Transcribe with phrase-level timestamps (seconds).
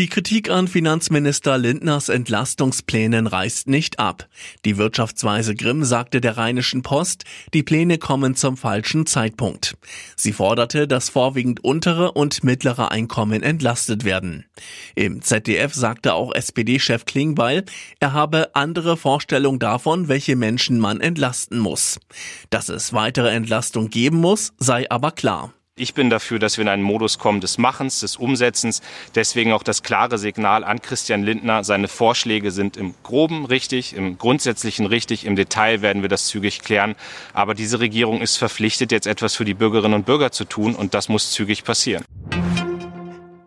[0.00, 4.30] Die Kritik an Finanzminister Lindners Entlastungsplänen reißt nicht ab.
[4.64, 9.76] Die Wirtschaftsweise Grimm sagte der Rheinischen Post, die Pläne kommen zum falschen Zeitpunkt.
[10.16, 14.46] Sie forderte, dass vorwiegend untere und mittlere Einkommen entlastet werden.
[14.94, 17.66] Im ZDF sagte auch SPD-Chef Klingbeil,
[17.98, 22.00] er habe andere Vorstellungen davon, welche Menschen man entlasten muss.
[22.48, 25.52] Dass es weitere Entlastung geben muss, sei aber klar.
[25.80, 28.82] Ich bin dafür, dass wir in einen Modus kommen des Machens, des Umsetzens.
[29.14, 31.64] Deswegen auch das klare Signal an Christian Lindner.
[31.64, 35.24] Seine Vorschläge sind im Groben richtig, im Grundsätzlichen richtig.
[35.24, 36.96] Im Detail werden wir das zügig klären.
[37.32, 40.74] Aber diese Regierung ist verpflichtet, jetzt etwas für die Bürgerinnen und Bürger zu tun.
[40.74, 42.04] Und das muss zügig passieren.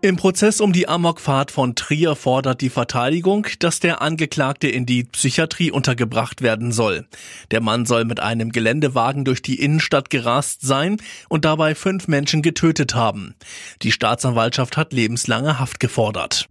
[0.03, 5.05] Im Prozess um die Amokfahrt von Trier fordert die Verteidigung, dass der Angeklagte in die
[5.05, 7.05] Psychiatrie untergebracht werden soll.
[7.51, 10.97] Der Mann soll mit einem Geländewagen durch die Innenstadt gerast sein
[11.29, 13.33] und dabei fünf Menschen getötet haben.
[13.81, 16.49] Die Staatsanwaltschaft hat lebenslange Haft gefordert.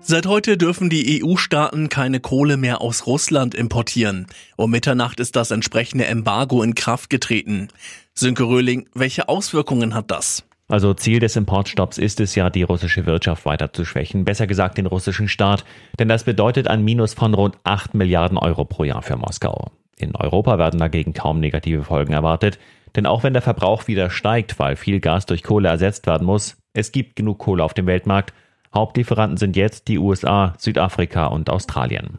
[0.00, 4.28] Seit heute dürfen die EU-Staaten keine Kohle mehr aus Russland importieren.
[4.56, 7.68] Um Mitternacht ist das entsprechende Embargo in Kraft getreten.
[8.14, 10.46] Sönke Röhling, welche Auswirkungen hat das?
[10.74, 14.76] Also Ziel des Importstopps ist es ja, die russische Wirtschaft weiter zu schwächen, besser gesagt
[14.76, 15.64] den russischen Staat,
[16.00, 19.70] denn das bedeutet ein Minus von rund 8 Milliarden Euro pro Jahr für Moskau.
[19.96, 22.58] In Europa werden dagegen kaum negative Folgen erwartet,
[22.96, 26.56] denn auch wenn der Verbrauch wieder steigt, weil viel Gas durch Kohle ersetzt werden muss,
[26.72, 28.34] es gibt genug Kohle auf dem Weltmarkt.
[28.74, 32.18] Hauptlieferanten sind jetzt die USA, Südafrika und Australien.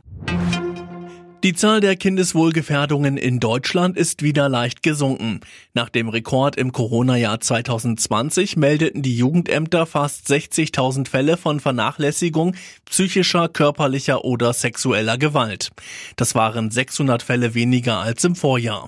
[1.46, 5.42] Die Zahl der Kindeswohlgefährdungen in Deutschland ist wieder leicht gesunken.
[5.76, 13.48] Nach dem Rekord im Corona-Jahr 2020 meldeten die Jugendämter fast 60.000 Fälle von Vernachlässigung psychischer,
[13.48, 15.70] körperlicher oder sexueller Gewalt.
[16.16, 18.88] Das waren 600 Fälle weniger als im Vorjahr.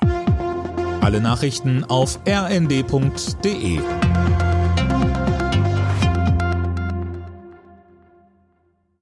[1.02, 3.80] Alle Nachrichten auf rnd.de